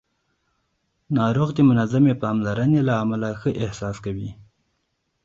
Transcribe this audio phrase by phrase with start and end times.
[1.17, 4.29] ناروغ د منظمې پاملرنې له امله ښه احساس کوي